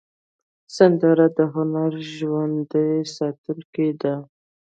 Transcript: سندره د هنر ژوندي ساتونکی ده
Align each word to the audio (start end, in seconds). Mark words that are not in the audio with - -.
سندره 0.75 1.25
د 1.37 1.39
هنر 1.53 1.93
ژوندي 2.15 2.89
ساتونکی 3.15 3.89
ده 4.01 4.13